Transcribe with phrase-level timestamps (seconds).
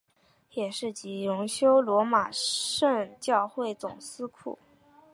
[0.53, 4.57] 也是及荣休罗马圣教会总司库。